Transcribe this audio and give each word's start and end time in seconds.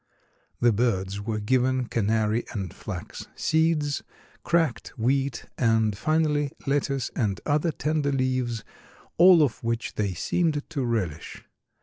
The 0.59 0.73
birds 0.73 1.21
were 1.21 1.39
given 1.39 1.85
canary 1.85 2.43
and 2.53 2.73
flax 2.73 3.27
seeds, 3.35 4.01
cracked 4.43 4.87
wheat 4.97 5.45
and 5.59 5.95
finally 5.95 6.51
lettuce 6.65 7.11
and 7.15 7.39
other 7.45 7.71
tender 7.71 8.11
leaves, 8.11 8.63
all 9.19 9.43
of 9.43 9.63
which 9.63 9.93
they 9.93 10.15
seemed 10.15 10.67
to 10.71 10.83
relish. 10.83 11.43